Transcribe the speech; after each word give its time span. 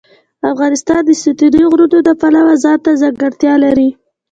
افغانستان 0.51 1.01
د 1.05 1.11
ستوني 1.21 1.63
غرونه 1.71 1.99
د 2.03 2.09
پلوه 2.21 2.53
ځانته 2.63 2.91
ځانګړتیا 3.01 3.53
لري. 3.63 3.89